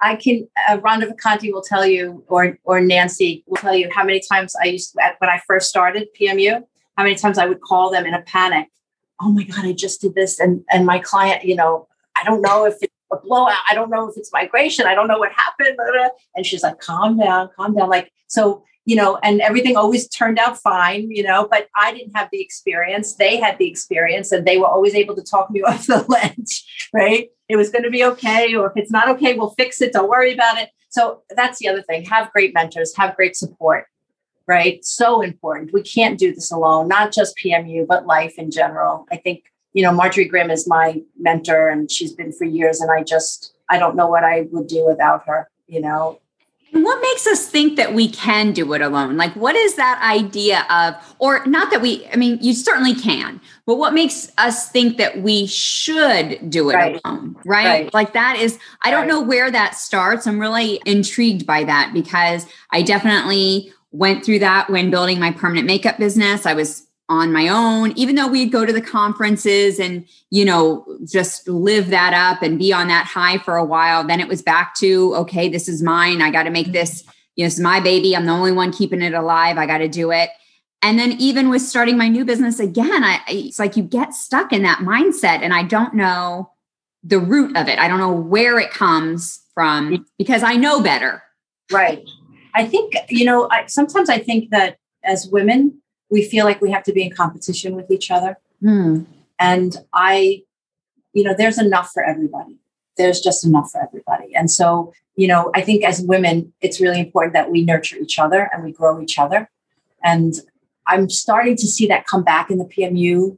[0.00, 4.04] I can, uh, Rhonda Vacanti will tell you, or or Nancy will tell you how
[4.04, 6.62] many times I used to, when I first started PMU,
[6.96, 8.68] how many times I would call them in a panic.
[9.20, 12.40] Oh my God, I just did this, and and my client, you know, I don't
[12.40, 15.32] know if it's a blowout, I don't know if it's migration, I don't know what
[15.32, 15.78] happened,
[16.34, 18.64] and she's like, calm down, calm down, like so.
[18.84, 22.40] You know, and everything always turned out fine, you know, but I didn't have the
[22.40, 23.16] experience.
[23.16, 26.88] They had the experience and they were always able to talk me off the ledge,
[26.94, 27.28] right?
[27.48, 29.92] it was going to be okay, or if it's not okay, we'll fix it.
[29.92, 30.70] Don't worry about it.
[30.90, 32.04] So that's the other thing.
[32.04, 33.86] Have great mentors, have great support,
[34.46, 34.84] right?
[34.84, 35.72] So important.
[35.72, 39.06] We can't do this alone, not just PMU, but life in general.
[39.10, 39.44] I think,
[39.78, 42.80] you know, Marjorie Grimm is my mentor and she's been for years.
[42.80, 46.18] And I just, I don't know what I would do without her, you know,
[46.72, 49.16] what makes us think that we can do it alone?
[49.16, 53.40] Like, what is that idea of, or not that we, I mean, you certainly can,
[53.66, 57.00] but what makes us think that we should do it right.
[57.04, 57.36] alone?
[57.46, 57.84] Right?
[57.84, 57.94] right?
[57.94, 59.08] Like, that is, I don't right.
[59.08, 60.26] know where that starts.
[60.26, 65.68] I'm really intrigued by that because I definitely went through that when building my permanent
[65.68, 66.46] makeup business.
[66.46, 70.86] I was on my own even though we'd go to the conferences and you know
[71.06, 74.42] just live that up and be on that high for a while then it was
[74.42, 76.20] back to okay this is mine.
[76.20, 77.04] I got to make this
[77.36, 78.14] you know this is my baby.
[78.14, 79.58] I'm the only one keeping it alive.
[79.58, 80.30] I got to do it.
[80.82, 84.52] And then even with starting my new business again I, it's like you get stuck
[84.52, 86.52] in that mindset and i don't know
[87.04, 87.78] the root of it.
[87.78, 91.22] I don't know where it comes from because i know better.
[91.72, 92.04] Right.
[92.54, 96.70] I think you know I, sometimes i think that as women we feel like we
[96.70, 98.38] have to be in competition with each other.
[98.60, 99.02] Hmm.
[99.38, 100.42] And I,
[101.12, 102.58] you know, there's enough for everybody.
[102.96, 104.34] There's just enough for everybody.
[104.34, 108.18] And so, you know, I think as women, it's really important that we nurture each
[108.18, 109.48] other and we grow each other.
[110.02, 110.34] And
[110.86, 113.36] I'm starting to see that come back in the PMU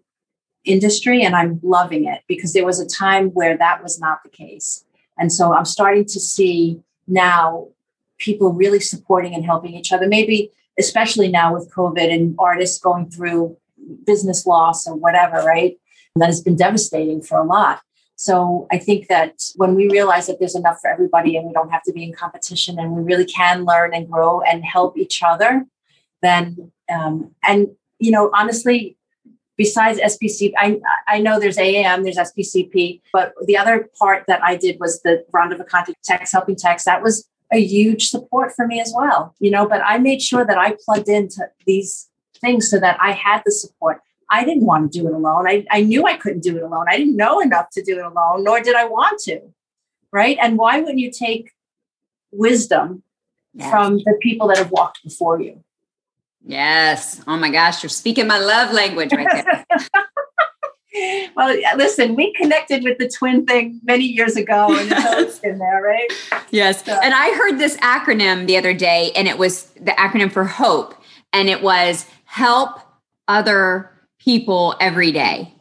[0.64, 4.28] industry, and I'm loving it because there was a time where that was not the
[4.28, 4.85] case.
[5.18, 7.68] And so I'm starting to see now
[8.18, 10.06] people really supporting and helping each other.
[10.06, 13.56] Maybe especially now with COVID and artists going through
[14.04, 15.78] business loss or whatever, right?
[16.16, 17.80] That has been devastating for a lot.
[18.16, 21.70] So I think that when we realize that there's enough for everybody and we don't
[21.70, 25.22] have to be in competition and we really can learn and grow and help each
[25.22, 25.64] other,
[26.20, 28.98] then um, and you know honestly,
[29.56, 34.54] besides SPC, I I know there's AAM, there's SPCP, but the other part that I
[34.56, 36.84] did was the Rhonda Vacanti Techs Helping Techs.
[36.84, 40.44] That was a huge support for me as well, you know, but I made sure
[40.44, 42.08] that I plugged into these
[42.40, 44.00] things so that I had the support.
[44.30, 45.48] I didn't want to do it alone.
[45.48, 46.86] I, I knew I couldn't do it alone.
[46.88, 49.40] I didn't know enough to do it alone, nor did I want to.
[50.12, 50.38] right?
[50.40, 51.52] And why wouldn't you take
[52.30, 53.02] wisdom
[53.54, 53.70] yes.
[53.70, 55.64] from the people that have walked before you?
[56.44, 57.20] Yes.
[57.26, 59.66] Oh my gosh, you're speaking my love language right there.
[61.37, 65.59] well, listen, we connected with the twin thing many years ago, and it's always been
[65.59, 66.11] there, right?
[66.50, 66.85] Yes.
[66.85, 66.98] So.
[67.03, 70.94] And I heard this acronym the other day, and it was the acronym for HOPE,
[71.33, 72.81] and it was help
[73.29, 75.55] other people every day,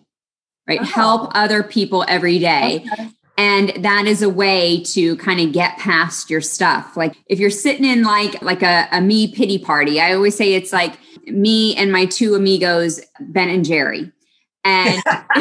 [0.67, 0.81] right?
[0.81, 0.85] Oh.
[0.85, 2.85] Help other people every day.
[2.91, 3.09] Okay.
[3.37, 6.97] And that is a way to kind of get past your stuff.
[6.97, 10.55] Like if you're sitting in like like a, a me pity party, I always say
[10.55, 14.11] it's like me and my two amigos, Ben and Jerry
[14.63, 15.01] and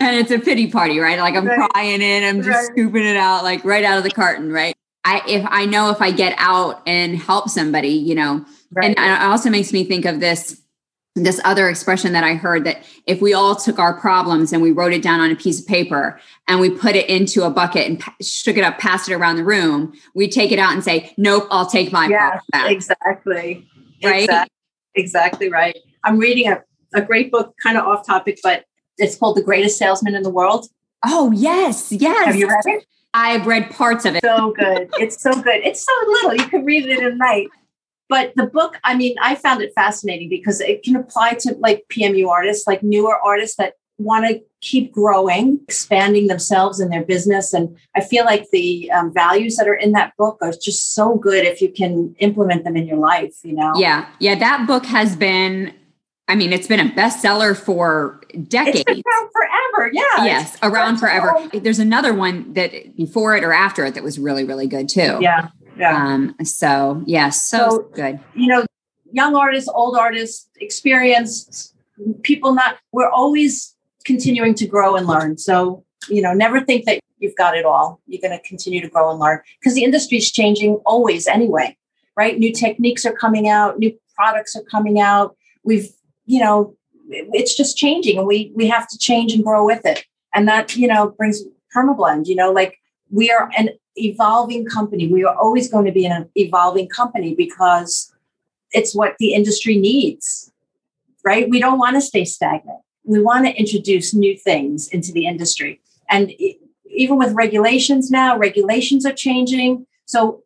[0.00, 1.18] and it's a pity party, right?
[1.18, 1.70] Like I'm right.
[1.70, 2.66] crying in, I'm just right.
[2.66, 4.74] scooping it out, like right out of the carton, right?
[5.04, 8.96] I if I know if I get out and help somebody, you know, right.
[8.96, 10.60] and it also makes me think of this
[11.14, 14.70] this other expression that I heard that if we all took our problems and we
[14.70, 17.88] wrote it down on a piece of paper and we put it into a bucket
[17.88, 21.12] and shook it up, passed it around the room, we take it out and say,
[21.16, 23.66] "Nope, I'll take my yeah, exactly,
[24.02, 24.54] right, exactly,
[24.94, 26.62] exactly right." I'm reading a
[26.94, 28.64] a great book, kind of off topic, but
[28.96, 30.66] it's called The Greatest Salesman in the World.
[31.04, 32.26] Oh, yes, yes.
[32.26, 32.84] Have you read it?
[33.14, 34.22] I've read parts of it.
[34.22, 34.90] So good.
[34.98, 35.64] It's so good.
[35.64, 36.34] It's so little.
[36.34, 37.48] You can read it in night.
[38.08, 41.84] But the book, I mean, I found it fascinating because it can apply to like
[41.92, 47.52] PMU artists, like newer artists that want to keep growing, expanding themselves and their business.
[47.52, 51.16] And I feel like the um, values that are in that book are just so
[51.16, 53.72] good if you can implement them in your life, you know?
[53.76, 54.08] Yeah.
[54.20, 54.36] Yeah.
[54.36, 55.74] That book has been
[56.28, 58.84] I mean, it's been a bestseller for decades.
[58.86, 59.90] around forever.
[59.92, 60.24] Yeah.
[60.24, 61.34] Yes, around forever.
[61.54, 65.18] There's another one that before it or after it that was really, really good too.
[65.20, 65.48] Yeah.
[65.78, 65.96] Yeah.
[65.96, 68.20] Um, so yeah, so, so good.
[68.34, 68.66] You know,
[69.12, 71.74] young artists, old artists, experienced
[72.22, 75.38] people not we're always continuing to grow and learn.
[75.38, 78.00] So, you know, never think that you've got it all.
[78.06, 81.76] You're going to continue to grow and learn because the industry is changing always anyway,
[82.16, 82.38] right?
[82.38, 85.36] New techniques are coming out, new products are coming out.
[85.64, 85.90] We've
[86.28, 86.76] you know,
[87.08, 90.04] it's just changing and we we have to change and grow with it.
[90.34, 91.42] And that, you know, brings
[91.74, 92.78] permablend, you know, like
[93.10, 95.08] we are an evolving company.
[95.08, 98.12] We are always going to be an evolving company because
[98.72, 100.52] it's what the industry needs.
[101.24, 101.48] Right?
[101.48, 102.80] We don't want to stay stagnant.
[103.04, 105.80] We want to introduce new things into the industry.
[106.10, 106.32] And
[106.90, 109.86] even with regulations now, regulations are changing.
[110.04, 110.42] So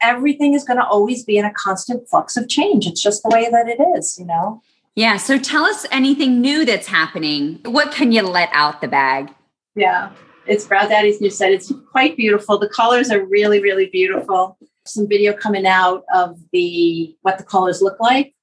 [0.00, 2.86] everything is going to always be in a constant flux of change.
[2.86, 4.62] It's just the way that it is, you know?
[4.94, 5.16] Yeah.
[5.16, 7.60] So tell us anything new that's happening.
[7.64, 9.30] What can you let out the bag?
[9.74, 10.12] Yeah.
[10.46, 11.52] It's Brow Daddy's new set.
[11.52, 12.58] It's quite beautiful.
[12.58, 14.56] The colors are really, really beautiful.
[14.86, 18.34] Some video coming out of the what the colors look like.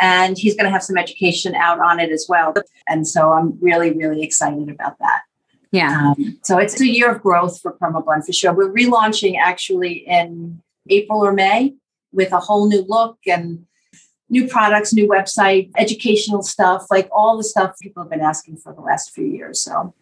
[0.00, 2.52] And he's going to have some education out on it as well.
[2.88, 5.20] And so I'm really, really excited about that.
[5.70, 6.12] Yeah.
[6.16, 8.52] Um, so it's a year of growth for Permablend for sure.
[8.52, 11.74] We're relaunching actually in April or May
[12.12, 13.66] with a whole new look and
[14.30, 18.72] new products, new website, educational stuff, like all the stuff people have been asking for
[18.72, 19.60] the last few years.
[19.60, 19.94] So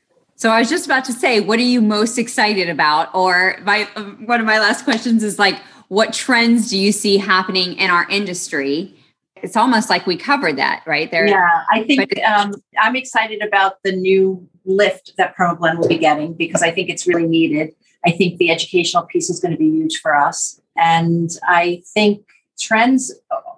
[0.43, 3.15] so I was just about to say, what are you most excited about?
[3.15, 3.85] Or my
[4.25, 8.09] one of my last questions is like, what trends do you see happening in our
[8.11, 8.93] industry?
[9.37, 11.09] It's almost like we covered that, right?
[11.11, 11.29] There.
[11.29, 16.33] Yeah, I think um, I'm excited about the new lift that Permablend will be getting
[16.35, 17.75] because I think it's really needed.
[18.05, 22.25] I think the educational piece is going to be huge for us, and I think
[22.62, 23.12] trends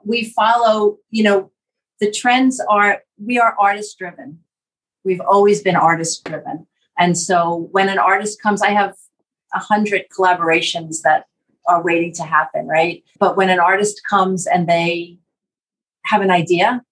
[0.05, 1.51] we follow you know
[2.01, 4.39] the trends are we are artist driven
[5.05, 6.67] we've always been artist driven
[6.99, 8.95] and so when an artist comes i have
[9.55, 11.27] a hundred collaborations that
[11.67, 13.03] are waiting to happen right?
[13.19, 15.19] But when an artist comes and they
[16.05, 16.83] have an idea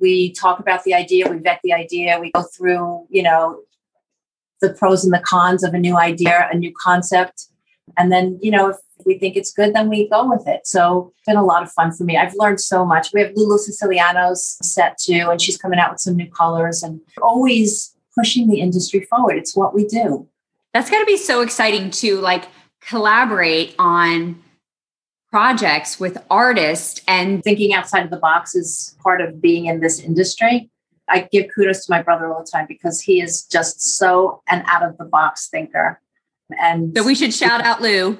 [0.00, 3.62] we talk about the idea we vet the idea we go through you know
[4.60, 7.48] the pros and the cons of a new idea a new concept.
[7.96, 10.66] And then you know if we think it's good, then we go with it.
[10.66, 12.16] So it's been a lot of fun for me.
[12.16, 13.12] I've learned so much.
[13.12, 17.00] We have Lulu Siciliano's set too, and she's coming out with some new colors and
[17.20, 19.36] always pushing the industry forward.
[19.36, 20.28] It's what we do.
[20.74, 22.48] That's got to be so exciting to like
[22.80, 24.42] collaborate on
[25.30, 29.98] projects with artists and thinking outside of the box is part of being in this
[29.98, 30.70] industry.
[31.08, 34.62] I give kudos to my brother all the time because he is just so an
[34.66, 36.00] out of the box thinker.
[36.60, 38.18] And so we should shout out Lou.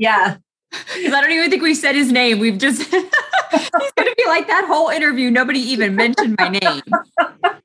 [0.00, 0.38] Yeah.
[0.70, 2.38] Because I don't even think we said his name.
[2.38, 6.82] We've just he's gonna be like that whole interview, nobody even mentioned my name.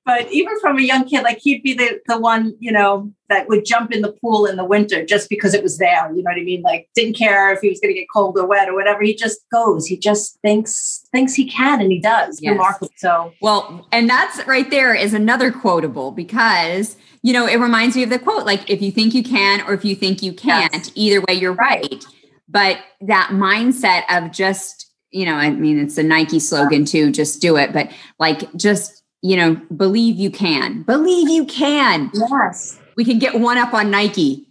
[0.06, 3.48] but even from a young kid, like he'd be the, the one, you know, that
[3.48, 6.12] would jump in the pool in the winter just because it was there.
[6.12, 6.62] You know what I mean?
[6.62, 9.02] Like didn't care if he was going to get cold or wet or whatever.
[9.04, 9.86] He just goes.
[9.86, 12.40] He just thinks thinks he can and he does.
[12.42, 12.52] Yes.
[12.52, 12.90] Remarkable.
[12.98, 18.04] So well, and that's right there is another quotable because you know it reminds me
[18.04, 20.74] of the quote like if you think you can or if you think you can't,
[20.74, 20.92] yes.
[20.96, 22.04] either way you're right.
[22.48, 27.41] But that mindset of just you know, I mean, it's a Nike slogan too, just
[27.41, 27.72] do it.
[27.72, 27.89] But
[28.20, 30.84] like, just you know, believe you can.
[30.84, 32.12] Believe you can.
[32.14, 32.78] Yes.
[32.96, 34.48] We can get one up on Nike.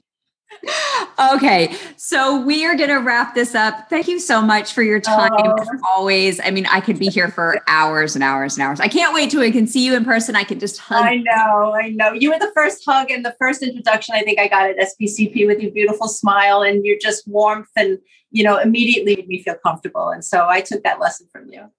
[1.18, 3.88] Okay, so we are going to wrap this up.
[3.88, 5.30] Thank you so much for your time.
[5.32, 5.56] Oh.
[5.96, 8.80] Always, I mean, I could be here for hours and hours and hours.
[8.80, 10.36] I can't wait till I can see you in person.
[10.36, 11.04] I can just hug.
[11.04, 12.12] I know, I know.
[12.12, 15.46] You were the first hug and the first introduction I think I got at SPCP
[15.46, 17.98] with your beautiful smile and your just warmth and
[18.30, 20.08] you know immediately made me feel comfortable.
[20.08, 21.70] And so I took that lesson from you.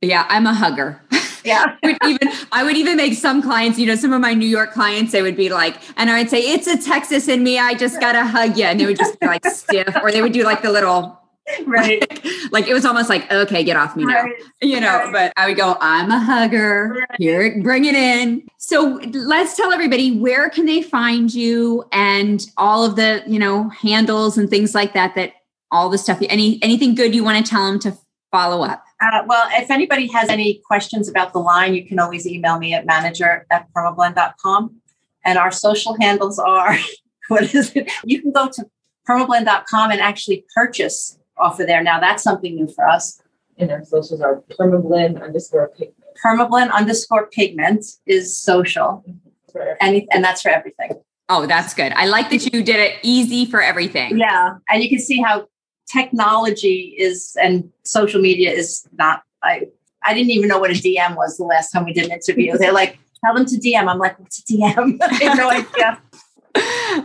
[0.00, 1.00] Yeah, I'm a hugger.
[1.48, 1.76] Yeah.
[1.82, 4.46] I would even I would even make some clients, you know, some of my New
[4.46, 7.58] York clients, they would be like, and I would say, it's a Texas in me.
[7.58, 8.64] I just gotta hug you.
[8.64, 11.18] And they would just be like stiff, or they would do like the little
[11.66, 12.00] right.
[12.00, 14.22] Like, like, it was almost like, okay, get off me now.
[14.22, 14.34] Right.
[14.60, 15.12] You know, right.
[15.12, 16.96] but I would go, I'm a hugger.
[16.98, 17.18] Right.
[17.18, 18.46] Here, bring it in.
[18.58, 23.68] So let's tell everybody where can they find you and all of the, you know,
[23.70, 25.32] handles and things like that, that
[25.70, 27.96] all the stuff, any anything good you want to tell them to
[28.30, 28.84] follow up?
[29.00, 32.74] Uh, well, if anybody has any questions about the line, you can always email me
[32.74, 34.76] at manager at permablend.com.
[35.24, 36.76] And our social handles are
[37.28, 37.90] what is it?
[38.04, 38.66] You can go to
[39.08, 41.82] permablend.com and actually purchase off of there.
[41.82, 43.20] Now, that's something new for us.
[43.56, 45.94] And our socials are permablend underscore pigment.
[46.24, 49.04] Permablend underscore pigment is social.
[49.80, 50.92] And, and that's for everything.
[51.28, 51.92] Oh, that's good.
[51.92, 54.18] I like that you did it easy for everything.
[54.18, 54.54] Yeah.
[54.68, 55.48] And you can see how
[55.90, 59.68] technology is and social media is not I
[60.04, 62.56] I didn't even know what a DM was the last time we did an interview.
[62.56, 63.88] They're like, tell them to DM.
[63.88, 64.98] I'm like, what's a DM?
[65.02, 66.02] I have no idea.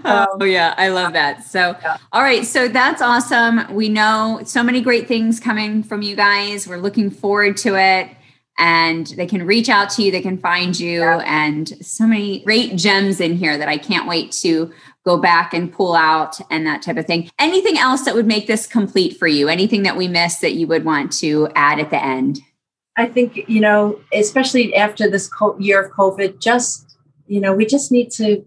[0.05, 1.43] oh um, yeah, I love that.
[1.43, 1.97] So, yeah.
[2.11, 3.73] all right, so that's awesome.
[3.73, 6.67] We know so many great things coming from you guys.
[6.67, 8.09] We're looking forward to it.
[8.57, 11.23] And they can reach out to you, they can find you, yeah.
[11.25, 14.71] and so many great gems in here that I can't wait to
[15.03, 17.29] go back and pull out and that type of thing.
[17.39, 19.49] Anything else that would make this complete for you?
[19.49, 22.39] Anything that we missed that you would want to add at the end?
[22.95, 25.29] I think, you know, especially after this
[25.59, 26.95] year of COVID, just,
[27.25, 28.45] you know, we just need to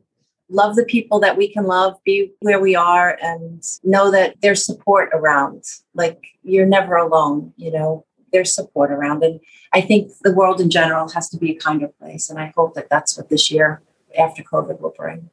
[0.49, 4.65] love the people that we can love, be where we are, and know that there's
[4.65, 5.65] support around.
[5.95, 9.25] Like, you're never alone, you know, there's support around.
[9.25, 9.41] And
[9.77, 12.31] I think the world in general has to be a kinder place.
[12.31, 13.83] And I hope that that's what this year
[14.19, 15.29] after COVID will bring.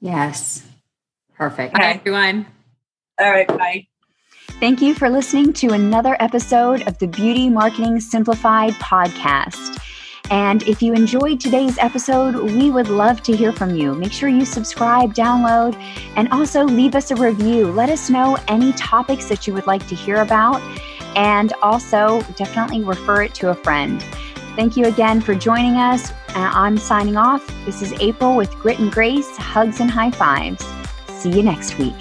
[0.00, 0.64] Yes.
[1.36, 1.74] Perfect.
[1.74, 1.82] Okay.
[1.82, 2.46] Bye, everyone.
[3.18, 3.48] All right.
[3.48, 3.88] Bye.
[4.60, 9.80] Thank you for listening to another episode of the Beauty Marketing Simplified podcast.
[10.30, 13.96] And if you enjoyed today's episode, we would love to hear from you.
[13.96, 15.74] Make sure you subscribe, download,
[16.14, 17.72] and also leave us a review.
[17.72, 20.62] Let us know any topics that you would like to hear about.
[21.16, 24.02] And also, definitely refer it to a friend.
[24.56, 26.10] Thank you again for joining us.
[26.10, 27.46] Uh, I'm signing off.
[27.64, 30.64] This is April with Grit and Grace, hugs and high fives.
[31.08, 31.94] See you next week.